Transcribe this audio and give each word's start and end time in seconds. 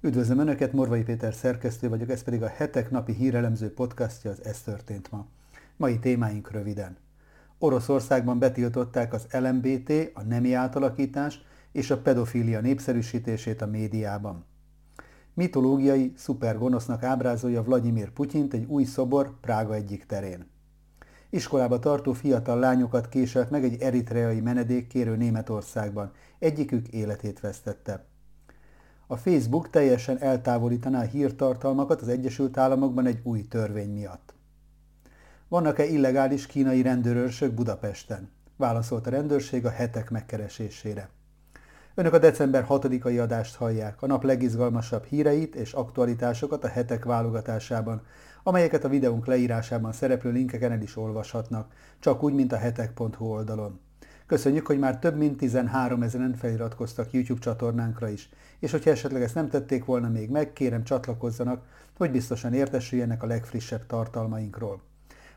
Üdvözlöm 0.00 0.38
Önöket, 0.38 0.72
Morvai 0.72 1.02
Péter 1.02 1.34
szerkesztő 1.34 1.88
vagyok, 1.88 2.10
ez 2.10 2.22
pedig 2.22 2.42
a 2.42 2.48
hetek 2.48 2.90
napi 2.90 3.12
hírelemző 3.12 3.72
podcastja, 3.72 4.30
az 4.30 4.44
Ez 4.44 4.60
történt 4.60 5.10
ma. 5.10 5.26
Mai 5.76 5.98
témáink 5.98 6.50
röviden. 6.50 6.96
Oroszországban 7.58 8.38
betiltották 8.38 9.12
az 9.12 9.26
LMBT, 9.30 9.92
a 10.14 10.22
nemi 10.22 10.52
átalakítás 10.52 11.40
és 11.72 11.90
a 11.90 11.98
pedofília 11.98 12.60
népszerűsítését 12.60 13.62
a 13.62 13.66
médiában. 13.66 14.44
Mitológiai 15.34 16.12
szupergonosznak 16.16 17.02
ábrázolja 17.02 17.62
Vladimir 17.62 18.10
Putyint 18.10 18.52
egy 18.52 18.64
új 18.64 18.84
szobor 18.84 19.40
Prága 19.40 19.74
egyik 19.74 20.06
terén. 20.06 20.46
Iskolába 21.30 21.78
tartó 21.78 22.12
fiatal 22.12 22.58
lányokat 22.58 23.08
késelt 23.08 23.50
meg 23.50 23.64
egy 23.64 23.80
eritreai 23.80 24.40
menedékkérő 24.40 25.16
Németországban. 25.16 26.12
Egyikük 26.38 26.88
életét 26.88 27.40
vesztette. 27.40 28.04
A 29.08 29.16
Facebook 29.16 29.70
teljesen 29.70 30.18
eltávolítaná 30.18 31.02
hírtartalmakat 31.02 32.00
az 32.00 32.08
Egyesült 32.08 32.56
Államokban 32.56 33.06
egy 33.06 33.20
új 33.22 33.48
törvény 33.48 33.92
miatt. 33.92 34.34
Vannak-e 35.48 35.84
illegális 35.84 36.46
kínai 36.46 36.82
rendőrőrsök 36.82 37.52
Budapesten? 37.52 38.30
Válaszolt 38.56 39.06
a 39.06 39.10
rendőrség 39.10 39.66
a 39.66 39.70
hetek 39.70 40.10
megkeresésére. 40.10 41.08
Önök 41.94 42.12
a 42.12 42.18
december 42.18 42.66
6-ai 42.68 43.22
adást 43.22 43.56
hallják, 43.56 44.02
a 44.02 44.06
nap 44.06 44.22
legizgalmasabb 44.22 45.04
híreit 45.04 45.54
és 45.54 45.72
aktualitásokat 45.72 46.64
a 46.64 46.68
hetek 46.68 47.04
válogatásában, 47.04 48.02
amelyeket 48.42 48.84
a 48.84 48.88
videónk 48.88 49.26
leírásában 49.26 49.92
szereplő 49.92 50.30
linkeken 50.30 50.72
el 50.72 50.82
is 50.82 50.96
olvashatnak, 50.96 51.72
csak 51.98 52.22
úgy, 52.22 52.34
mint 52.34 52.52
a 52.52 52.56
hetek.hu 52.56 53.24
oldalon. 53.24 53.80
Köszönjük, 54.26 54.66
hogy 54.66 54.78
már 54.78 54.98
több 54.98 55.16
mint 55.16 55.36
13 55.36 56.02
ezeren 56.02 56.34
feliratkoztak 56.34 57.12
YouTube 57.12 57.40
csatornánkra 57.40 58.08
is, 58.08 58.28
és 58.58 58.70
hogyha 58.70 58.90
esetleg 58.90 59.22
ezt 59.22 59.34
nem 59.34 59.48
tették 59.48 59.84
volna 59.84 60.08
még 60.08 60.30
meg, 60.30 60.52
kérem 60.52 60.84
csatlakozzanak, 60.84 61.64
hogy 61.96 62.10
biztosan 62.10 62.54
értesüljenek 62.54 63.22
a 63.22 63.26
legfrissebb 63.26 63.86
tartalmainkról. 63.86 64.80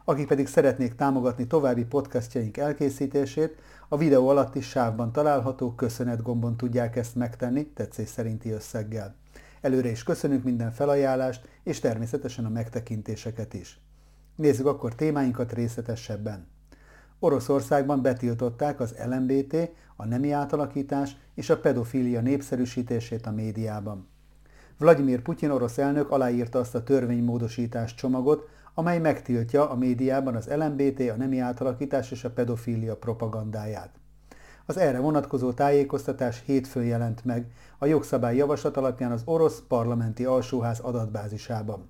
Akik 0.05 0.27
pedig 0.27 0.47
szeretnék 0.47 0.95
támogatni 0.95 1.47
további 1.47 1.83
podcastjaink 1.83 2.57
elkészítését, 2.57 3.55
a 3.87 3.97
videó 3.97 4.27
alatti 4.27 4.61
sávban 4.61 5.11
található 5.11 5.73
köszönet 5.75 6.21
gombon 6.21 6.57
tudják 6.57 6.95
ezt 6.95 7.15
megtenni 7.15 7.65
tetszés 7.67 8.09
szerinti 8.09 8.51
összeggel. 8.51 9.15
Előre 9.61 9.89
is 9.89 10.03
köszönünk 10.03 10.43
minden 10.43 10.71
felajánlást, 10.71 11.47
és 11.63 11.79
természetesen 11.79 12.45
a 12.45 12.49
megtekintéseket 12.49 13.53
is. 13.53 13.79
Nézzük 14.35 14.65
akkor 14.65 14.95
témáinkat 14.95 15.53
részletesebben. 15.53 16.47
Oroszországban 17.19 18.01
betiltották 18.01 18.79
az 18.79 18.95
LMBT, 19.05 19.55
a 19.95 20.05
nemi 20.05 20.31
átalakítás 20.31 21.15
és 21.33 21.49
a 21.49 21.59
pedofília 21.59 22.21
népszerűsítését 22.21 23.25
a 23.25 23.31
médiában. 23.31 24.07
Vladimir 24.77 25.21
Putyin 25.21 25.49
orosz 25.49 25.77
elnök 25.77 26.11
aláírta 26.11 26.59
azt 26.59 26.75
a 26.75 26.83
törvénymódosítás 26.83 27.95
csomagot, 27.95 28.47
amely 28.73 28.99
megtiltja 28.99 29.69
a 29.69 29.75
médiában 29.75 30.35
az 30.35 30.47
LMBT, 30.47 30.99
a 30.99 31.15
nemi 31.15 31.39
átalakítás 31.39 32.11
és 32.11 32.23
a 32.23 32.29
pedofília 32.29 32.95
propagandáját. 32.95 33.89
Az 34.65 34.77
erre 34.77 34.99
vonatkozó 34.99 35.51
tájékoztatás 35.51 36.43
hétfőn 36.45 36.85
jelent 36.85 37.25
meg 37.25 37.51
a 37.77 37.85
jogszabály 37.85 38.35
javaslat 38.35 38.77
alapján 38.77 39.11
az 39.11 39.21
orosz 39.25 39.63
parlamenti 39.67 40.25
alsóház 40.25 40.79
adatbázisában. 40.79 41.89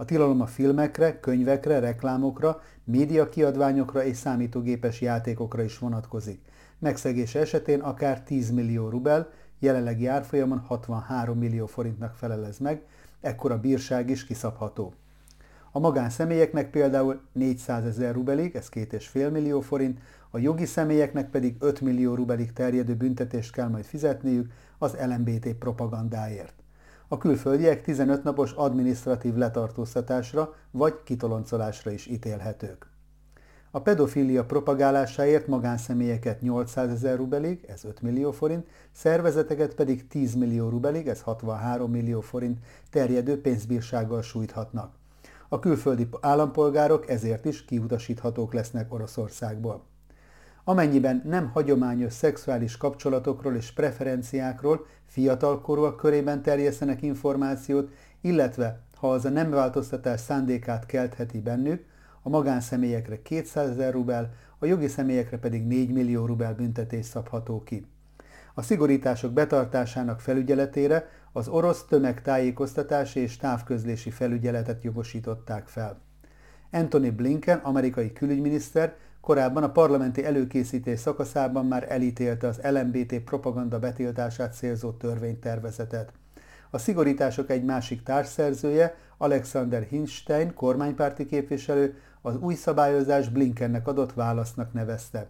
A 0.00 0.04
tilalom 0.04 0.40
a 0.40 0.46
filmekre, 0.46 1.20
könyvekre, 1.20 1.78
reklámokra, 1.78 2.62
médiakiadványokra 2.84 4.04
és 4.04 4.16
számítógépes 4.16 5.00
játékokra 5.00 5.62
is 5.62 5.78
vonatkozik. 5.78 6.40
Megszegése 6.78 7.40
esetén 7.40 7.80
akár 7.80 8.22
10 8.22 8.50
millió 8.50 8.88
rubel, 8.88 9.30
jelenlegi 9.58 10.06
árfolyamon 10.06 10.58
63 10.58 11.38
millió 11.38 11.66
forintnak 11.66 12.14
felelez 12.14 12.58
meg, 12.58 12.82
ekkora 13.20 13.60
bírság 13.60 14.10
is 14.10 14.24
kiszabható. 14.24 14.92
A 15.72 15.78
magánszemélyeknek 15.78 16.70
például 16.70 17.20
400 17.32 17.84
ezer 17.84 18.14
rubelig, 18.14 18.54
ez 18.54 18.68
2,5 18.68 19.30
millió 19.30 19.60
forint, 19.60 20.00
a 20.30 20.38
jogi 20.38 20.64
személyeknek 20.64 21.30
pedig 21.30 21.56
5 21.58 21.80
millió 21.80 22.14
rubelig 22.14 22.52
terjedő 22.52 22.94
büntetést 22.94 23.52
kell 23.52 23.68
majd 23.68 23.84
fizetniük 23.84 24.52
az 24.78 24.96
LMBT 25.06 25.54
propagandáért. 25.54 26.54
A 27.10 27.18
külföldiek 27.18 27.82
15 27.82 28.22
napos 28.22 28.52
adminisztratív 28.52 29.34
letartóztatásra 29.34 30.54
vagy 30.70 31.02
kitoloncolásra 31.04 31.90
is 31.90 32.06
ítélhetők. 32.06 32.86
A 33.70 33.80
pedofília 33.80 34.44
propagálásáért 34.44 35.46
magánszemélyeket 35.46 36.40
800 36.40 36.90
ezer 36.90 37.16
rubelig, 37.16 37.64
ez 37.68 37.84
5 37.84 38.02
millió 38.02 38.30
forint, 38.30 38.66
szervezeteket 38.92 39.74
pedig 39.74 40.06
10 40.06 40.34
millió 40.34 40.68
rubelig, 40.68 41.08
ez 41.08 41.20
63 41.20 41.90
millió 41.90 42.20
forint 42.20 42.58
terjedő 42.90 43.40
pénzbírsággal 43.40 44.22
sújthatnak. 44.22 44.92
A 45.48 45.58
külföldi 45.58 46.08
állampolgárok 46.20 47.08
ezért 47.08 47.44
is 47.44 47.64
kiutasíthatók 47.64 48.52
lesznek 48.52 48.92
Oroszországból. 48.92 49.82
Amennyiben 50.68 51.22
nem 51.24 51.50
hagyományos 51.50 52.12
szexuális 52.12 52.76
kapcsolatokról 52.76 53.54
és 53.54 53.72
preferenciákról 53.72 54.86
fiatalkorúak 55.06 55.96
körében 55.96 56.42
terjesztenek 56.42 57.02
információt, 57.02 57.90
illetve 58.20 58.80
ha 58.96 59.10
az 59.10 59.24
a 59.24 59.28
nem 59.28 59.50
változtatás 59.50 60.20
szándékát 60.20 60.86
keltheti 60.86 61.40
bennük, 61.40 61.84
a 62.22 62.28
magánszemélyekre 62.28 63.22
200 63.22 63.70
ezer 63.70 63.92
rubel, 63.92 64.30
a 64.58 64.66
jogi 64.66 64.88
személyekre 64.88 65.38
pedig 65.38 65.66
4 65.66 65.92
millió 65.92 66.26
rubel 66.26 66.54
büntetés 66.54 67.06
szabható 67.06 67.62
ki. 67.62 67.86
A 68.54 68.62
szigorítások 68.62 69.32
betartásának 69.32 70.20
felügyeletére 70.20 71.08
az 71.32 71.48
orosz 71.48 71.84
tömegtájékoztatási 71.84 73.20
és 73.20 73.36
távközlési 73.36 74.10
felügyeletet 74.10 74.82
jogosították 74.82 75.66
fel. 75.66 76.00
Anthony 76.70 77.14
Blinken, 77.14 77.58
amerikai 77.58 78.12
külügyminiszter, 78.12 78.96
korábban 79.20 79.62
a 79.62 79.72
parlamenti 79.72 80.24
előkészítés 80.24 81.00
szakaszában 81.00 81.66
már 81.66 81.92
elítélte 81.92 82.46
az 82.46 82.60
LMBT 82.62 83.20
propaganda 83.20 83.78
betiltását 83.78 84.54
célzó 84.54 84.90
törvénytervezetet. 84.90 86.12
A 86.70 86.78
szigorítások 86.78 87.50
egy 87.50 87.64
másik 87.64 88.02
társszerzője, 88.02 88.96
Alexander 89.16 89.82
Hinstein, 89.82 90.54
kormánypárti 90.54 91.26
képviselő, 91.26 91.96
az 92.22 92.36
új 92.36 92.54
szabályozás 92.54 93.28
Blinkennek 93.28 93.86
adott 93.86 94.12
válasznak 94.12 94.72
nevezte. 94.72 95.28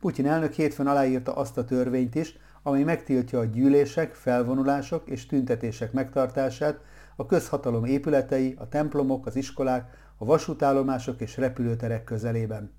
Putyin 0.00 0.26
elnök 0.26 0.52
hétfőn 0.52 0.86
aláírta 0.86 1.34
azt 1.34 1.58
a 1.58 1.64
törvényt 1.64 2.14
is, 2.14 2.36
amely 2.62 2.82
megtiltja 2.82 3.38
a 3.38 3.44
gyűlések, 3.44 4.14
felvonulások 4.14 5.08
és 5.08 5.26
tüntetések 5.26 5.92
megtartását 5.92 6.80
a 7.16 7.26
közhatalom 7.26 7.84
épületei, 7.84 8.54
a 8.58 8.68
templomok, 8.68 9.26
az 9.26 9.36
iskolák, 9.36 9.90
a 10.16 10.24
vasútállomások 10.24 11.20
és 11.20 11.36
repülőterek 11.36 12.04
közelében. 12.04 12.70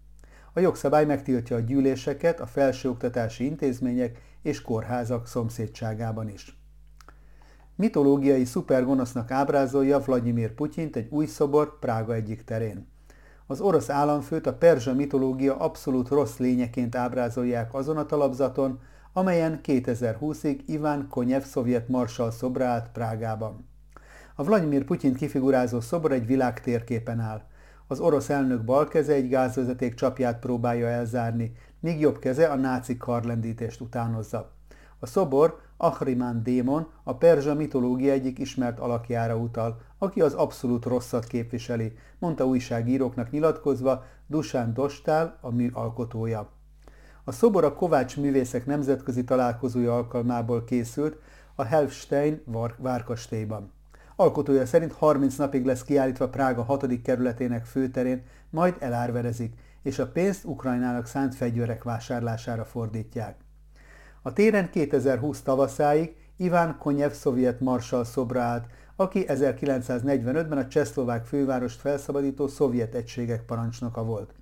A 0.54 0.60
jogszabály 0.60 1.06
megtiltja 1.06 1.56
a 1.56 1.60
gyűléseket 1.60 2.40
a 2.40 2.46
felsőoktatási 2.46 3.46
intézmények 3.46 4.22
és 4.42 4.62
kórházak 4.62 5.28
szomszédságában 5.28 6.30
is. 6.30 6.58
Mitológiai 7.76 8.46
szupergonosznak 8.46 9.32
ábrázolja 9.32 10.00
Vladimir 10.00 10.54
Putyint 10.54 10.96
egy 10.96 11.08
új 11.10 11.26
szobor 11.26 11.80
Prága 11.80 12.14
egyik 12.14 12.44
terén. 12.44 12.88
Az 13.48 13.62
orosz 13.62 13.90
államfőt 13.90 14.48
a 14.48 14.54
perzsa 14.54 14.94
mitológia 14.94 15.58
abszolút 15.58 16.08
rossz 16.08 16.38
lényeként 16.38 16.96
ábrázolják 16.96 17.74
azon 17.74 17.98
a 17.98 18.06
talapzaton, 18.06 18.80
amelyen 19.14 19.60
2020-ig 19.64 20.60
Iván 20.66 21.08
Konyev 21.10 21.42
szovjet 21.42 21.88
marsal 21.88 22.32
szobra 22.32 22.84
Prágában. 22.94 23.68
A 24.36 24.44
Vladimir 24.44 24.84
Putyint 24.84 25.18
kifigurázó 25.18 25.80
szobor 25.80 26.12
egy 26.12 26.26
világtérképen 26.26 27.20
áll. 27.20 27.42
Az 27.88 28.00
orosz 28.00 28.30
elnök 28.30 28.64
bal 28.64 28.88
keze 28.88 29.14
egy 29.14 29.30
gázvezeték 29.30 29.94
csapját 29.94 30.40
próbálja 30.40 30.88
elzárni, 30.88 31.56
míg 31.80 32.00
jobb 32.00 32.20
keze 32.20 32.48
a 32.48 32.56
náci 32.56 32.98
karlendítést 32.98 33.82
utánozza. 33.82 34.52
A 35.00 35.06
szobor 35.06 35.60
Ahriman 35.78 36.44
démon 36.44 36.88
a 37.04 37.16
perzsa 37.16 37.54
mitológia 37.54 38.12
egyik 38.12 38.40
ismert 38.40 38.80
alakjára 38.80 39.36
utal, 39.36 39.82
aki 39.98 40.22
az 40.22 40.34
abszolút 40.34 40.86
rosszat 40.86 41.26
képviseli, 41.26 41.94
mondta 42.20 42.46
újságíróknak 42.46 43.32
nyilatkozva 43.32 44.04
Dusán 44.28 44.74
Dostál, 44.74 45.38
a 45.42 45.50
mű 45.50 45.70
alkotója. 45.74 46.50
A 47.24 47.32
szobor 47.32 47.64
a 47.64 47.74
Kovács 47.74 48.18
Művészek 48.18 48.66
Nemzetközi 48.66 49.24
Találkozója 49.24 49.96
alkalmából 49.96 50.64
készült 50.64 51.18
a 51.56 51.64
Helfstein 51.64 52.44
várkastélyban. 52.78 53.72
Alkotója 54.24 54.66
szerint 54.66 54.94
30 54.94 55.36
napig 55.36 55.66
lesz 55.66 55.84
kiállítva 55.84 56.30
Prága 56.30 56.64
6. 56.64 57.02
kerületének 57.02 57.66
főterén, 57.66 58.24
majd 58.50 58.76
elárverezik, 58.80 59.54
és 59.82 60.00
a 60.00 60.08
pénzt 60.08 60.46
Ukrajnának 60.46 61.06
szánt 61.06 61.36
fegyverek 61.36 61.84
vásárlására 61.84 62.66
fordítják. 62.66 63.36
A 64.22 64.34
téren 64.34 64.70
2020 64.70 65.42
tavaszáig 65.42 66.16
Iván 66.38 66.78
Konyev 66.80 67.12
szovjet 67.12 67.60
marsal 67.60 68.04
szobra 68.04 68.42
állt, 68.42 68.66
aki 68.96 69.26
1945-ben 69.28 70.58
a 70.58 70.68
csehszlovák 70.68 71.26
fővárost 71.26 71.80
felszabadító 71.80 72.48
szovjet 72.48 72.96
egységek 72.96 73.46
parancsnoka 73.46 74.04
volt. 74.04 74.34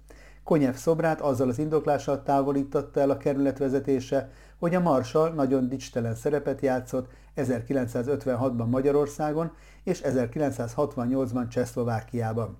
Konyev 0.43 0.73
szobrát 0.73 1.21
azzal 1.21 1.49
az 1.49 1.59
indoklással 1.59 2.23
távolította 2.23 2.99
el 2.99 3.09
a 3.09 3.17
kerület 3.17 3.57
vezetése, 3.57 4.29
hogy 4.59 4.75
a 4.75 4.79
marsal 4.79 5.29
nagyon 5.29 5.69
dicstelen 5.69 6.15
szerepet 6.15 6.61
játszott, 6.61 7.07
1956-ban 7.35 8.69
Magyarországon 8.69 9.51
és 9.83 10.01
1968-ban 10.03 11.49
Csehszlovákiában. 11.49 12.57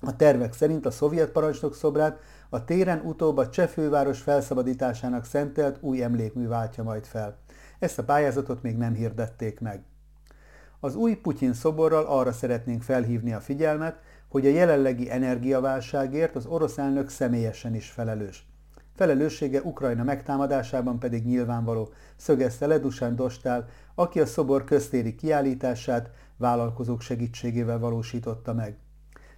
A 0.00 0.16
tervek 0.16 0.52
szerint 0.52 0.86
a 0.86 0.90
szovjet 0.90 1.30
parancsnok 1.30 1.74
szobrát 1.74 2.18
a 2.48 2.64
téren 2.64 3.00
utóbb 3.04 3.36
a 3.36 3.48
cseh 3.48 3.68
főváros 3.68 4.20
felszabadításának 4.20 5.24
szentelt 5.24 5.78
új 5.80 6.02
emlékmű 6.02 6.46
váltja 6.46 6.82
majd 6.82 7.06
fel. 7.06 7.38
Ezt 7.78 7.98
a 7.98 8.04
pályázatot 8.04 8.62
még 8.62 8.76
nem 8.76 8.94
hirdették 8.94 9.60
meg. 9.60 9.82
Az 10.80 10.94
új 10.94 11.14
Putyin 11.14 11.52
szoborral 11.52 12.04
arra 12.04 12.32
szeretnénk 12.32 12.82
felhívni 12.82 13.32
a 13.32 13.40
figyelmet, 13.40 13.98
hogy 14.28 14.46
a 14.46 14.50
jelenlegi 14.50 15.10
energiaválságért 15.10 16.36
az 16.36 16.46
orosz 16.46 16.78
elnök 16.78 17.08
személyesen 17.08 17.74
is 17.74 17.90
felelős. 17.90 18.46
Felelőssége 18.94 19.60
Ukrajna 19.60 20.02
megtámadásában 20.02 20.98
pedig 20.98 21.24
nyilvánvaló, 21.24 21.88
szögezte 22.16 22.66
le 22.66 22.78
Dostál, 23.14 23.68
aki 23.94 24.20
a 24.20 24.26
szobor 24.26 24.64
köztéri 24.64 25.14
kiállítását 25.14 26.10
vállalkozók 26.36 27.00
segítségével 27.00 27.78
valósította 27.78 28.54
meg. 28.54 28.76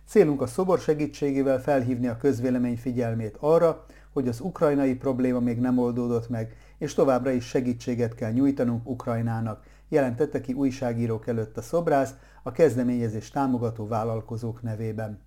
Célunk 0.07 0.41
a 0.41 0.47
szobor 0.47 0.79
segítségével 0.79 1.61
felhívni 1.61 2.07
a 2.07 2.17
közvélemény 2.17 2.77
figyelmét 2.77 3.37
arra, 3.41 3.85
hogy 4.13 4.29
az 4.29 4.41
ukrajnai 4.41 4.95
probléma 4.95 5.41
még 5.41 5.61
nem 5.61 5.79
oldódott 5.79 6.29
meg, 6.29 6.57
és 6.79 6.95
továbbra 6.95 7.31
is 7.31 7.45
segítséget 7.45 8.15
kell 8.15 8.33
nyújtanunk 8.33 8.89
Ukrajnának, 8.89 9.65
jelentette 9.89 10.41
ki 10.41 10.53
újságírók 10.53 11.27
előtt 11.27 11.57
a 11.57 11.63
szobrász 11.63 12.15
a 12.43 12.53
kezdeményezés 12.53 13.31
támogató 13.31 13.87
vállalkozók 13.87 14.63
nevében. 14.63 15.21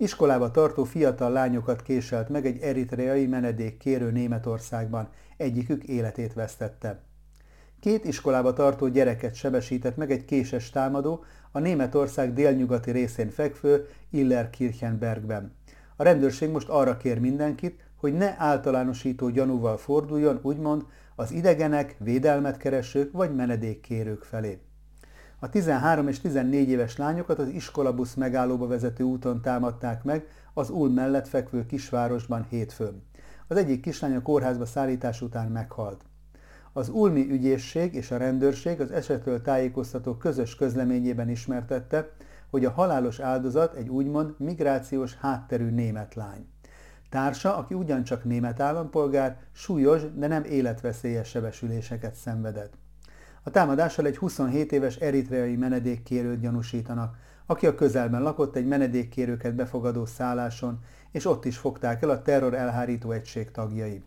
Iskolába 0.00 0.50
tartó 0.50 0.84
fiatal 0.84 1.32
lányokat 1.32 1.82
késelt 1.82 2.28
meg 2.28 2.46
egy 2.46 2.60
eritreai 2.60 3.26
menedék 3.26 3.76
kérő 3.76 4.10
Németországban, 4.10 5.08
egyikük 5.36 5.84
életét 5.84 6.32
vesztette. 6.32 7.00
Két 7.80 8.04
iskolába 8.04 8.52
tartó 8.52 8.88
gyereket 8.88 9.34
sebesített 9.34 9.96
meg 9.96 10.10
egy 10.10 10.24
késes 10.24 10.70
támadó 10.70 11.24
a 11.52 11.58
Németország 11.58 12.32
délnyugati 12.32 12.90
részén 12.90 13.30
fekvő 13.30 13.88
Illerkirchenbergben. 14.10 15.56
A 15.96 16.02
rendőrség 16.02 16.50
most 16.50 16.68
arra 16.68 16.96
kér 16.96 17.18
mindenkit, 17.18 17.80
hogy 17.96 18.12
ne 18.12 18.34
általánosító 18.38 19.28
gyanúval 19.28 19.76
forduljon, 19.76 20.38
úgymond 20.42 20.84
az 21.14 21.32
idegenek, 21.32 21.96
védelmet 21.98 22.56
keresők 22.56 23.12
vagy 23.12 23.34
menedékkérők 23.34 24.22
felé. 24.22 24.60
A 25.42 25.48
13 25.48 26.08
és 26.08 26.20
14 26.20 26.68
éves 26.68 26.96
lányokat 26.96 27.38
az 27.38 27.48
iskolabusz 27.48 28.14
megállóba 28.14 28.66
vezető 28.66 29.04
úton 29.04 29.40
támadták 29.40 30.04
meg 30.04 30.26
az 30.54 30.70
Ulm 30.70 30.92
mellett 30.92 31.28
fekvő 31.28 31.66
kisvárosban 31.66 32.46
hétfőn. 32.48 33.02
Az 33.46 33.56
egyik 33.56 33.80
kislány 33.80 34.14
a 34.14 34.22
kórházba 34.22 34.66
szállítás 34.66 35.22
után 35.22 35.50
meghalt. 35.50 36.04
Az 36.72 36.88
Ulmi 36.88 37.30
ügyészség 37.30 37.94
és 37.94 38.10
a 38.10 38.16
rendőrség 38.16 38.80
az 38.80 38.90
esetről 38.90 39.42
tájékoztató 39.42 40.14
közös 40.14 40.54
közleményében 40.54 41.28
ismertette, 41.28 42.10
hogy 42.50 42.64
a 42.64 42.70
halálos 42.70 43.20
áldozat 43.20 43.74
egy 43.74 43.88
úgymond 43.88 44.34
migrációs 44.38 45.14
hátterű 45.14 45.70
német 45.70 46.14
lány. 46.14 46.46
Társa, 47.10 47.56
aki 47.56 47.74
ugyancsak 47.74 48.24
német 48.24 48.60
állampolgár, 48.60 49.38
súlyos, 49.52 50.02
de 50.14 50.26
nem 50.26 50.44
életveszélyes 50.44 51.28
sebesüléseket 51.28 52.14
szenvedett. 52.14 52.72
A 53.42 53.50
támadással 53.50 54.06
egy 54.06 54.16
27 54.16 54.72
éves 54.72 54.96
eritreai 54.96 55.56
menedékkérőt 55.56 56.40
gyanúsítanak, 56.40 57.16
aki 57.46 57.66
a 57.66 57.74
közelben 57.74 58.22
lakott 58.22 58.56
egy 58.56 58.66
menedékkérőket 58.66 59.54
befogadó 59.54 60.06
szálláson, 60.06 60.78
és 61.10 61.24
ott 61.24 61.44
is 61.44 61.56
fogták 61.56 62.02
el 62.02 62.10
a 62.10 62.22
terror 62.22 62.54
elhárító 62.54 63.10
egység 63.10 63.50
tagjai. 63.50 64.02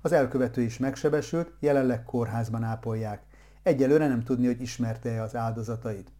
Az 0.00 0.12
elkövető 0.12 0.60
is 0.60 0.78
megsebesült, 0.78 1.52
jelenleg 1.60 2.04
kórházban 2.04 2.62
ápolják. 2.62 3.22
Egyelőre 3.62 4.08
nem 4.08 4.22
tudni, 4.22 4.46
hogy 4.46 4.60
ismerte-e 4.60 5.22
az 5.22 5.36
áldozatait. 5.36 6.12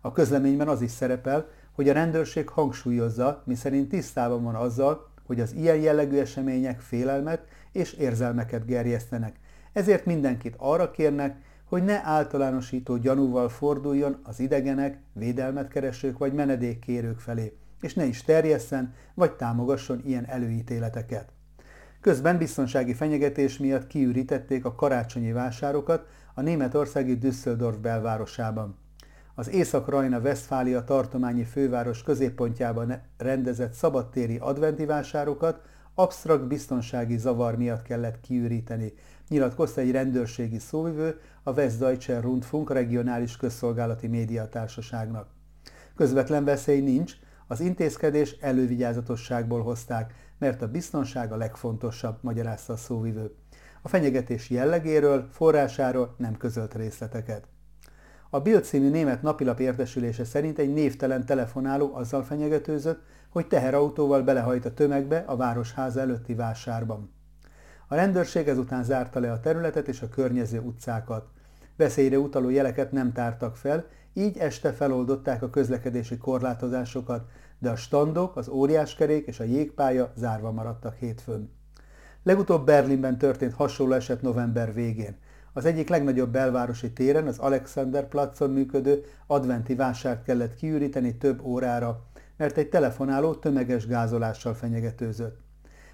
A 0.00 0.12
közleményben 0.12 0.68
az 0.68 0.80
is 0.80 0.90
szerepel, 0.90 1.48
hogy 1.72 1.88
a 1.88 1.92
rendőrség 1.92 2.48
hangsúlyozza, 2.48 3.42
miszerint 3.44 3.88
tisztában 3.88 4.42
van 4.42 4.54
azzal, 4.54 5.08
hogy 5.26 5.40
az 5.40 5.52
ilyen 5.52 5.76
jellegű 5.76 6.18
események 6.18 6.80
félelmet 6.80 7.46
és 7.72 7.92
érzelmeket 7.92 8.66
gerjesztenek. 8.66 9.36
Ezért 9.72 10.04
mindenkit 10.04 10.54
arra 10.58 10.90
kérnek, 10.90 11.36
hogy 11.68 11.84
ne 11.84 12.04
általánosító 12.04 12.96
gyanúval 12.96 13.48
forduljon 13.48 14.16
az 14.22 14.40
idegenek, 14.40 14.98
védelmet 15.12 15.68
keresők 15.68 16.18
vagy 16.18 16.32
menedékkérők 16.32 17.18
felé, 17.18 17.56
és 17.80 17.94
ne 17.94 18.04
is 18.04 18.22
terjesszen 18.22 18.94
vagy 19.14 19.32
támogasson 19.32 20.02
ilyen 20.04 20.26
előítéleteket. 20.26 21.32
Közben 22.00 22.38
biztonsági 22.38 22.94
fenyegetés 22.94 23.58
miatt 23.58 23.86
kiürítették 23.86 24.64
a 24.64 24.74
karácsonyi 24.74 25.32
vásárokat 25.32 26.06
a 26.34 26.40
németországi 26.40 27.18
Düsseldorf 27.18 27.76
belvárosában. 27.76 28.76
Az 29.34 29.50
Észak-Rajna-Veszfália 29.50 30.84
tartományi 30.84 31.44
főváros 31.44 32.02
középpontjában 32.02 33.02
rendezett 33.16 33.72
szabadtéri 33.72 34.36
adventi 34.36 34.84
vásárokat 34.84 35.60
absztrakt 35.94 36.46
biztonsági 36.46 37.16
zavar 37.16 37.56
miatt 37.56 37.82
kellett 37.82 38.20
kiüríteni, 38.20 38.92
nyilatkozta 39.28 39.80
egy 39.80 39.90
rendőrségi 39.90 40.58
szóvivő 40.58 41.20
a 41.42 41.52
Westdeutsche 41.52 42.20
Rundfunk 42.20 42.72
regionális 42.72 43.36
közszolgálati 43.36 44.06
médiatársaságnak. 44.06 45.28
Közvetlen 45.96 46.44
veszély 46.44 46.80
nincs, 46.80 47.12
az 47.46 47.60
intézkedés 47.60 48.36
elővigyázatosságból 48.40 49.62
hozták, 49.62 50.14
mert 50.38 50.62
a 50.62 50.68
biztonság 50.68 51.32
a 51.32 51.36
legfontosabb, 51.36 52.18
magyarázta 52.20 52.72
a 52.72 52.76
szóvivő. 52.76 53.34
A 53.82 53.88
fenyegetés 53.88 54.50
jellegéről, 54.50 55.28
forrásáról 55.30 56.14
nem 56.18 56.36
közölt 56.36 56.74
részleteket. 56.74 57.46
A 58.30 58.40
Bild 58.40 58.64
című 58.64 58.90
német 58.90 59.22
napilap 59.22 59.60
értesülése 59.60 60.24
szerint 60.24 60.58
egy 60.58 60.72
névtelen 60.72 61.26
telefonáló 61.26 61.94
azzal 61.94 62.22
fenyegetőzött, 62.22 63.02
hogy 63.28 63.46
teherautóval 63.46 64.22
belehajt 64.22 64.64
a 64.64 64.74
tömegbe 64.74 65.24
a 65.26 65.36
városháza 65.36 66.00
előtti 66.00 66.34
vásárban. 66.34 67.10
A 67.90 67.94
rendőrség 67.94 68.48
ezután 68.48 68.84
zárta 68.84 69.20
le 69.20 69.32
a 69.32 69.40
területet 69.40 69.88
és 69.88 70.02
a 70.02 70.08
környező 70.08 70.60
utcákat. 70.60 71.26
Veszélyre 71.76 72.18
utaló 72.18 72.50
jeleket 72.50 72.92
nem 72.92 73.12
tártak 73.12 73.56
fel, 73.56 73.86
így 74.12 74.38
este 74.38 74.72
feloldották 74.72 75.42
a 75.42 75.50
közlekedési 75.50 76.16
korlátozásokat, 76.16 77.28
de 77.58 77.70
a 77.70 77.76
standok, 77.76 78.36
az 78.36 78.48
óriáskerék 78.48 79.26
és 79.26 79.40
a 79.40 79.44
jégpálya 79.44 80.12
zárva 80.16 80.52
maradtak 80.52 80.94
hétfőn. 80.94 81.50
Legutóbb 82.22 82.66
Berlinben 82.66 83.18
történt 83.18 83.52
hasonló 83.52 83.92
eset 83.92 84.22
november 84.22 84.74
végén. 84.74 85.16
Az 85.52 85.64
egyik 85.64 85.88
legnagyobb 85.88 86.30
belvárosi 86.30 86.92
téren, 86.92 87.26
az 87.26 87.38
Alexander 87.38 88.08
Platzon 88.08 88.50
működő 88.50 89.04
adventi 89.26 89.74
vásárt 89.74 90.24
kellett 90.24 90.54
kiüríteni 90.54 91.16
több 91.16 91.44
órára, 91.44 92.04
mert 92.36 92.56
egy 92.56 92.68
telefonáló 92.68 93.34
tömeges 93.34 93.86
gázolással 93.86 94.54
fenyegetőzött. 94.54 95.47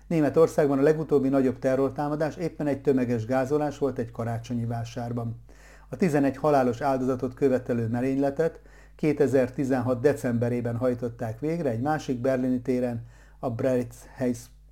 Németországban 0.07 0.79
a 0.79 0.83
legutóbbi 0.83 1.29
nagyobb 1.29 1.59
terrortámadás 1.59 2.37
éppen 2.37 2.67
egy 2.67 2.81
tömeges 2.81 3.27
gázolás 3.27 3.79
volt 3.79 3.99
egy 3.99 4.11
karácsonyi 4.11 4.65
vásárban. 4.65 5.43
A 5.89 5.97
11 5.97 6.37
halálos 6.37 6.81
áldozatot 6.81 7.35
követelő 7.35 7.87
merényletet 7.89 8.61
2016. 8.97 10.01
decemberében 10.01 10.77
hajtották 10.77 11.41
végre 11.41 11.71
egy 11.71 11.81
másik 11.81 12.21
berlini 12.21 12.61
téren, 12.61 13.07
a 13.39 13.55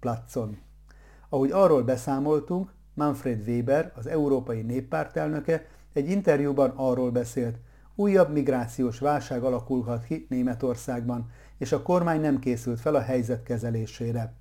Platzon. 0.01 0.59
Ahogy 1.29 1.51
arról 1.51 1.83
beszámoltunk, 1.83 2.71
Manfred 2.95 3.49
Weber, 3.49 3.93
az 3.95 4.07
Európai 4.07 4.63
Néppárt 4.63 5.17
elnöke 5.17 5.67
egy 5.93 6.11
interjúban 6.11 6.73
arról 6.77 7.11
beszélt, 7.11 7.57
újabb 7.95 8.33
migrációs 8.33 8.99
válság 8.99 9.43
alakulhat 9.43 10.05
ki 10.05 10.27
Németországban, 10.29 11.31
és 11.59 11.73
a 11.73 11.83
kormány 11.83 12.21
nem 12.21 12.39
készült 12.39 12.81
fel 12.81 12.95
a 12.95 13.01
helyzet 13.01 13.43
kezelésére. 13.43 14.33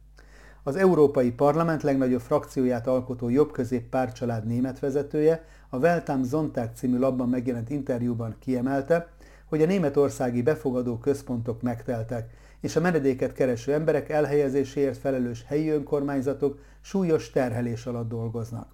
Az 0.64 0.76
Európai 0.76 1.32
Parlament 1.32 1.84
legnagyobb 1.84 2.22
frakcióját 2.22 2.88
alkotó 2.88 3.30
jobbközép 3.30 3.90
párcsalád 3.90 4.46
német 4.46 4.80
vezetője 4.80 5.46
a 5.70 5.78
Weltam 5.78 6.24
Zontag 6.24 6.70
című 6.76 6.98
labban 6.98 7.30
megjelent 7.30 7.70
interjúban 7.70 8.36
kiemelte, 8.40 9.08
hogy 9.46 9.62
a 9.62 9.66
németországi 9.66 10.42
befogadó 10.42 10.98
központok 10.98 11.62
megteltek, 11.62 12.30
és 12.60 12.76
a 12.76 12.80
menedéket 12.82 13.34
kereső 13.34 13.74
emberek 13.74 14.10
elhelyezéséért 14.10 14.98
felelős 14.98 15.44
helyi 15.48 15.70
önkormányzatok 15.70 16.60
súlyos 16.82 17.30
terhelés 17.30 17.86
alatt 17.86 18.10
dolgoznak. 18.10 18.68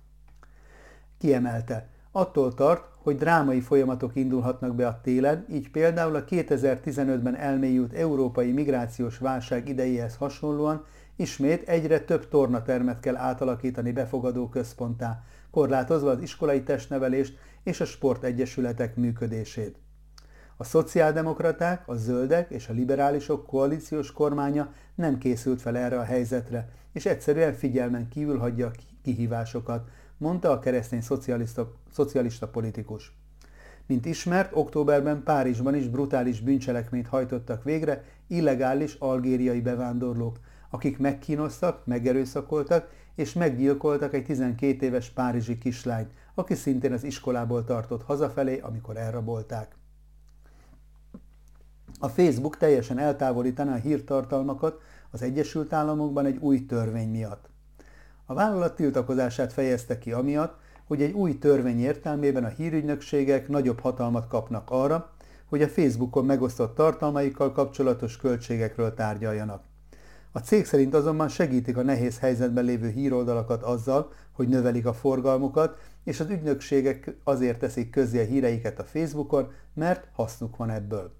Kiemelte, 1.17 1.87
attól 2.17 2.53
tart, 2.53 2.83
hogy 3.03 3.15
drámai 3.17 3.59
folyamatok 3.59 4.15
indulhatnak 4.15 4.75
be 4.75 4.87
a 4.87 4.99
télen, 5.03 5.45
így 5.51 5.71
például 5.71 6.15
a 6.15 6.23
2015-ben 6.23 7.35
elmélyült 7.35 7.93
európai 7.93 8.51
migrációs 8.51 9.17
válság 9.17 9.69
idejéhez 9.69 10.15
hasonlóan 10.15 10.85
ismét 11.15 11.67
egyre 11.67 11.99
több 11.99 12.27
tornatermet 12.27 12.99
kell 12.99 13.15
átalakítani 13.15 13.91
befogadó 13.91 14.49
központtá, 14.49 15.23
korlátozva 15.51 16.09
az 16.09 16.21
iskolai 16.21 16.63
testnevelést 16.63 17.37
és 17.63 17.81
a 17.81 17.85
sportegyesületek 17.85 18.95
működését. 18.95 19.77
A 20.57 20.63
szociáldemokraták, 20.63 21.87
a 21.87 21.95
zöldek 21.95 22.49
és 22.49 22.67
a 22.67 22.73
liberálisok 22.73 23.45
koalíciós 23.45 24.11
kormánya 24.11 24.73
nem 24.95 25.17
készült 25.17 25.61
fel 25.61 25.77
erre 25.77 25.99
a 25.99 26.03
helyzetre, 26.03 26.69
és 26.93 27.05
egyszerűen 27.05 27.53
figyelmen 27.53 28.07
kívül 28.09 28.37
hagyja 28.37 28.67
a 28.67 28.71
kihívásokat, 29.03 29.89
mondta 30.17 30.51
a 30.51 30.59
keresztény 30.59 31.01
szocialista, 31.91 32.47
politikus. 32.51 33.15
Mint 33.85 34.05
ismert, 34.05 34.51
októberben 34.55 35.23
Párizsban 35.23 35.75
is 35.75 35.87
brutális 35.87 36.41
bűncselekményt 36.41 37.07
hajtottak 37.07 37.63
végre 37.63 38.03
illegális 38.27 38.93
algériai 38.93 39.61
bevándorlók, 39.61 40.39
akik 40.69 40.97
megkínoztak, 40.97 41.85
megerőszakoltak 41.85 42.89
és 43.15 43.33
meggyilkoltak 43.33 44.13
egy 44.13 44.23
12 44.23 44.85
éves 44.85 45.09
párizsi 45.09 45.57
kislányt, 45.57 46.11
aki 46.33 46.55
szintén 46.55 46.91
az 46.93 47.03
iskolából 47.03 47.63
tartott 47.63 48.03
hazafelé, 48.03 48.59
amikor 48.59 48.97
elrabolták. 48.97 49.75
A 51.99 52.07
Facebook 52.07 52.57
teljesen 52.57 52.97
eltávolítaná 52.97 53.73
a 53.73 53.79
hírtartalmakat 53.79 54.81
az 55.11 55.21
Egyesült 55.21 55.73
Államokban 55.73 56.25
egy 56.25 56.37
új 56.37 56.65
törvény 56.65 57.09
miatt. 57.09 57.46
A 58.29 58.33
vállalat 58.33 58.75
tiltakozását 58.75 59.53
fejezte 59.53 59.97
ki 59.97 60.11
amiatt, 60.11 60.59
hogy 60.87 61.01
egy 61.01 61.11
új 61.11 61.37
törvény 61.37 61.79
értelmében 61.79 62.43
a 62.43 62.47
hírügynökségek 62.47 63.47
nagyobb 63.47 63.79
hatalmat 63.79 64.27
kapnak 64.27 64.69
arra, 64.69 65.09
hogy 65.45 65.61
a 65.61 65.67
Facebookon 65.67 66.25
megosztott 66.25 66.75
tartalmaikkal 66.75 67.51
kapcsolatos 67.51 68.17
költségekről 68.17 68.93
tárgyaljanak. 68.93 69.63
A 70.31 70.39
cég 70.39 70.65
szerint 70.65 70.93
azonban 70.93 71.27
segítik 71.27 71.77
a 71.77 71.83
nehéz 71.83 72.19
helyzetben 72.19 72.65
lévő 72.65 72.89
híroldalakat 72.89 73.63
azzal, 73.63 74.11
hogy 74.31 74.47
növelik 74.47 74.85
a 74.85 74.93
forgalmukat, 74.93 75.77
és 76.03 76.19
az 76.19 76.29
ügynökségek 76.29 77.15
azért 77.23 77.59
teszik 77.59 77.89
közzé 77.89 78.21
a 78.21 78.25
híreiket 78.25 78.79
a 78.79 78.83
Facebookon, 78.83 79.51
mert 79.73 80.07
hasznuk 80.13 80.57
van 80.57 80.69
ebből. 80.69 81.11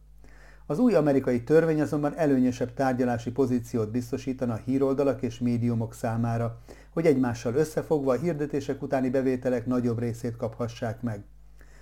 Az 0.70 0.80
új 0.80 0.94
amerikai 0.94 1.44
törvény 1.44 1.82
azonban 1.82 2.18
előnyösebb 2.18 2.74
tárgyalási 2.74 3.32
pozíciót 3.32 3.92
biztosítana 3.92 4.54
a 4.54 4.62
híroldalak 4.66 5.22
és 5.22 5.40
médiumok 5.40 5.94
számára, 5.94 6.58
hogy 6.98 7.06
egymással 7.06 7.54
összefogva 7.54 8.12
a 8.12 8.18
hirdetések 8.18 8.82
utáni 8.82 9.10
bevételek 9.10 9.66
nagyobb 9.66 10.00
részét 10.00 10.36
kaphassák 10.36 11.02
meg. 11.02 11.24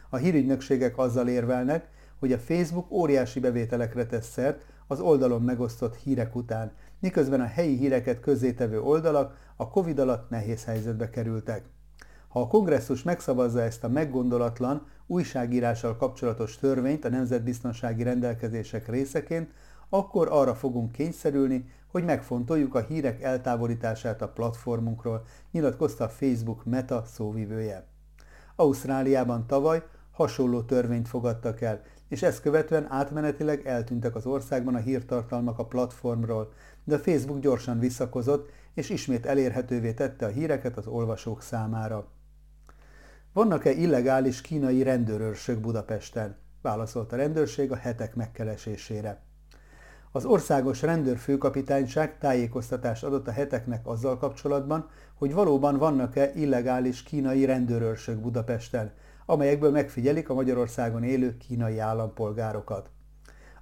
A 0.10 0.18
hírügynökségek 0.18 0.98
azzal 0.98 1.28
érvelnek, 1.28 1.90
hogy 2.20 2.32
a 2.32 2.38
Facebook 2.38 2.92
óriási 2.92 3.40
bevételekre 3.40 4.06
tesz 4.06 4.32
szert 4.32 4.66
az 4.88 5.00
oldalon 5.00 5.42
megosztott 5.42 5.96
hírek 5.96 6.36
után, 6.36 6.72
miközben 7.00 7.42
a 7.42 7.46
helyi 7.46 7.78
híreket 7.78 8.20
közzétevő 8.20 8.82
oldalak 8.82 9.38
a 9.56 9.70
Covid 9.70 10.00
alatt 10.00 10.30
nehéz 10.30 10.64
helyzetbe 10.66 11.10
kerültek. 11.10 11.66
Ha 12.28 12.42
a 12.42 12.48
kongresszus 12.48 13.04
megszavazza 13.04 13.62
ezt 13.62 13.84
a 13.84 13.90
meggondolatlan, 13.90 14.88
újságírással 15.08 15.98
kapcsolatos 15.98 16.58
törvényt 16.58 17.06
a 17.06 17.10
nemzetbiztonsági 17.10 18.04
rendelkezések 18.04 18.88
részeként, 18.88 19.50
akkor 19.90 20.28
arra 20.32 20.56
fogunk 20.56 20.92
kényszerülni, 20.92 21.70
hogy 21.88 22.04
megfontoljuk 22.04 22.76
a 22.76 22.82
hírek 22.82 23.22
eltávolítását 23.22 24.22
a 24.22 24.30
platformunkról, 24.30 25.26
nyilatkozta 25.52 26.04
a 26.04 26.10
Facebook 26.10 26.66
Meta 26.66 27.04
szóvivője. 27.06 27.88
Ausztráliában 28.56 29.48
tavaly 29.48 29.84
hasonló 30.12 30.62
törvényt 30.62 31.08
fogadtak 31.08 31.62
el, 31.62 31.82
és 32.10 32.22
ezt 32.22 32.42
követően 32.42 32.92
átmenetileg 32.92 33.66
eltűntek 33.68 34.16
az 34.16 34.26
országban 34.26 34.76
a 34.76 34.80
hírtartalmak 34.80 35.60
a 35.60 35.66
platformról, 35.66 36.54
de 36.84 36.98
Facebook 36.98 37.40
gyorsan 37.40 37.80
visszakozott, 37.80 38.50
és 38.74 38.90
ismét 38.90 39.26
elérhetővé 39.26 39.94
tette 39.94 40.26
a 40.26 40.30
híreket 40.30 40.78
az 40.78 40.88
olvasók 40.88 41.42
számára. 41.42 42.08
Vannak-e 43.34 43.72
illegális 43.72 44.42
kínai 44.42 44.84
rendőrőrsök 44.84 45.60
Budapesten? 45.60 46.38
Válaszolt 46.62 47.12
a 47.12 47.16
rendőrség 47.16 47.72
a 47.72 47.76
hetek 47.76 48.16
megkeresésére. 48.16 49.22
Az 50.16 50.26
országos 50.26 50.82
rendőrfőkapitányság 50.82 52.18
tájékoztatást 52.18 53.04
adott 53.04 53.28
a 53.28 53.32
heteknek 53.32 53.88
azzal 53.88 54.18
kapcsolatban, 54.18 54.90
hogy 55.14 55.34
valóban 55.34 55.78
vannak-e 55.78 56.32
illegális 56.36 57.04
kínai 57.04 57.46
rendőrőrsök 57.46 58.18
Budapesten, 58.20 58.92
amelyekből 59.26 59.72
megfigyelik 59.72 60.30
a 60.30 60.34
Magyarországon 60.34 61.04
élő 61.04 61.38
kínai 61.38 61.80
állampolgárokat. 61.80 62.90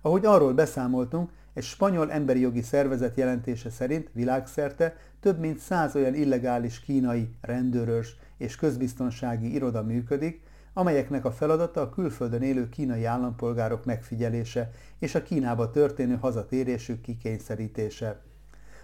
Ahogy 0.01 0.25
arról 0.25 0.53
beszámoltunk, 0.53 1.29
egy 1.53 1.63
spanyol 1.63 2.11
emberi 2.11 2.39
jogi 2.39 2.61
szervezet 2.61 3.17
jelentése 3.17 3.69
szerint 3.69 4.09
világszerte 4.11 4.95
több 5.19 5.39
mint 5.39 5.59
száz 5.59 5.95
olyan 5.95 6.15
illegális 6.15 6.79
kínai 6.79 7.35
rendőrös 7.41 8.15
és 8.37 8.55
közbiztonsági 8.55 9.53
iroda 9.53 9.83
működik, 9.83 10.41
amelyeknek 10.73 11.25
a 11.25 11.31
feladata 11.31 11.81
a 11.81 11.89
külföldön 11.89 12.41
élő 12.41 12.69
kínai 12.69 13.05
állampolgárok 13.05 13.85
megfigyelése 13.85 14.71
és 14.99 15.15
a 15.15 15.23
Kínába 15.23 15.71
történő 15.71 16.15
hazatérésük 16.15 17.01
kikényszerítése. 17.01 18.21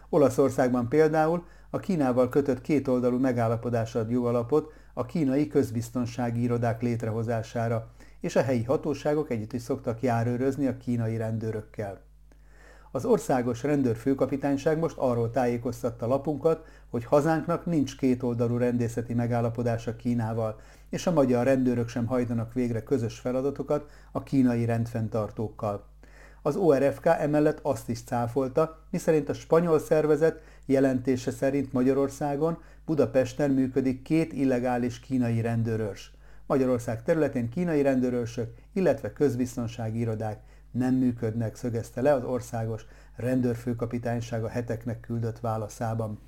Olaszországban 0.10 0.90
például 0.90 1.46
a 1.70 1.80
Kínával 1.80 2.30
kötött 2.30 2.62
kétoldalú 2.62 3.18
megállapodás 3.18 3.96
ad 3.96 4.10
jogalapot 4.10 4.74
a 4.94 5.06
kínai 5.06 5.48
közbiztonsági 5.48 6.42
irodák 6.42 6.82
létrehozására, 6.82 7.88
és 8.20 8.36
a 8.36 8.42
helyi 8.42 8.64
hatóságok 8.64 9.30
együtt 9.30 9.54
is 9.54 9.62
szoktak 9.62 10.02
járőrözni 10.02 10.68
a 10.68 10.78
kínai 10.78 11.18
rendőrökkel. 11.18 12.09
Az 12.92 13.06
országos 13.06 13.64
rendőrfőkapitányság 13.64 14.80
most 14.80 14.98
arról 14.98 15.32
tájékoztatta 15.32 16.08
lapunkat, 16.08 16.66
hogy 16.90 17.06
hazánknak 17.06 17.66
nincs 17.66 17.98
kétoldalú 17.98 18.58
rendészeti 18.58 19.14
megállapodása 19.14 19.96
Kínával, 19.96 20.60
és 20.90 21.08
a 21.08 21.12
magyar 21.12 21.46
rendőrök 21.46 21.88
sem 21.88 22.06
hajtanak 22.06 22.54
végre 22.54 22.84
közös 22.84 23.20
feladatokat 23.20 23.90
a 24.12 24.24
kínai 24.24 24.66
rendfenntartókkal. 24.66 25.86
Az 26.42 26.56
ORFK 26.56 27.06
emellett 27.06 27.60
azt 27.62 27.90
is 27.90 28.04
cáfolta, 28.04 28.80
miszerint 28.90 29.30
a 29.30 29.34
spanyol 29.34 29.80
szervezet 29.80 30.42
jelentése 30.66 31.32
szerint 31.32 31.74
Magyarországon 31.74 32.58
Budapesten 32.86 33.52
működik 33.52 34.02
két 34.02 34.34
illegális 34.34 35.00
kínai 35.00 35.42
rendőrös. 35.42 36.12
Magyarország 36.46 37.04
területén 37.04 37.50
kínai 37.50 37.82
rendőrösök, 37.82 38.54
illetve 38.74 39.14
közbiztonsági 39.14 40.00
irodák 40.00 40.40
nem 40.72 40.94
működnek, 40.94 41.56
szögezte 41.56 42.02
le 42.02 42.14
az 42.14 42.24
országos 42.24 42.86
rendőrfőkapitányság 43.16 44.44
a 44.44 44.48
heteknek 44.48 45.00
küldött 45.00 45.40
válaszában. 45.40 46.20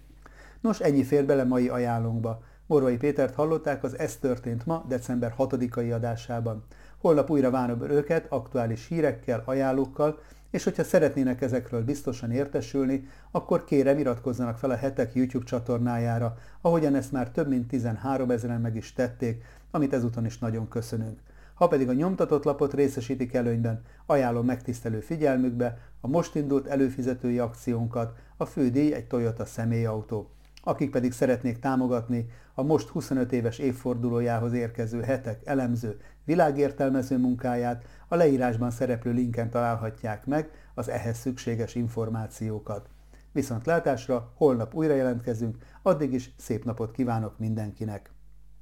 Nos, 0.62 0.80
ennyi 0.80 1.04
fér 1.04 1.26
bele 1.26 1.44
mai 1.44 1.70
ajánlónkba. 1.70 2.44
Morvai 2.66 2.98
Pétert 2.98 3.36
hallották 3.36 3.84
az 3.84 3.98
Ez 3.98 4.18
történt 4.18 4.66
ma, 4.66 4.86
december 4.88 5.34
6-ai 5.38 5.94
adásában. 5.94 6.64
Holnap 6.98 7.30
újra 7.30 7.50
várom 7.50 7.82
őket 7.82 8.26
aktuális 8.30 8.88
hírekkel, 8.88 9.42
ajánlókkal, 9.46 10.20
és 10.50 10.64
hogyha 10.64 10.84
szeretnének 10.84 11.42
ezekről 11.42 11.84
biztosan 11.84 12.32
értesülni, 12.32 13.08
akkor 13.32 13.64
kérem 13.64 13.98
iratkozzanak 13.98 14.58
fel 14.58 14.70
a 14.70 14.76
hetek 14.76 15.14
YouTube 15.14 15.46
csatornájára, 15.46 16.38
ahogyan 16.62 16.96
ezt 16.96 17.12
már 17.12 17.30
több 17.32 17.48
mint 17.48 17.68
13 17.68 18.32
ezeren 18.32 18.62
meg 18.62 18.76
is 18.76 18.94
tették, 18.94 19.44
amit 19.72 19.94
ezúton 19.94 20.26
is 20.26 20.38
nagyon 20.38 20.68
köszönünk. 20.68 21.20
Ha 21.62 21.68
pedig 21.68 21.90
a 21.90 21.94
nyomtatott 21.94 22.44
lapot 22.44 22.74
részesítik 22.74 23.34
előnyben, 23.34 23.82
ajánlom 24.06 24.46
megtisztelő 24.46 25.00
figyelmükbe 25.00 25.78
a 26.00 26.08
most 26.08 26.36
indult 26.36 26.68
előfizetői 26.68 27.40
akciónkat, 27.40 28.18
a 28.38 28.46
fődíj 28.46 28.94
egy 28.94 29.08
Toyota 29.08 29.46
személyautó. 29.46 30.30
Akik 30.64 30.92
pedig 30.92 31.12
szeretnék 31.12 31.60
támogatni 31.60 32.30
a 32.54 32.64
most 32.64 32.88
25 32.88 33.32
éves 33.32 33.58
évfordulójához 33.58 34.54
érkező 34.54 35.02
hetek 35.02 35.42
elemző, 35.46 36.00
világértelmező 36.26 37.18
munkáját, 37.18 37.84
a 38.08 38.16
leírásban 38.16 38.72
szereplő 38.72 39.12
linken 39.12 39.50
találhatják 39.50 40.26
meg 40.26 40.50
az 40.74 40.90
ehhez 40.90 41.18
szükséges 41.18 41.76
információkat. 41.76 42.90
Viszont 43.32 43.66
látásra 43.66 44.32
holnap 44.36 44.74
újra 44.76 44.94
jelentkezünk, 44.94 45.58
addig 45.82 46.14
is 46.14 46.34
szép 46.38 46.66
napot 46.66 46.92
kívánok 46.92 47.40
mindenkinek! 47.40 48.12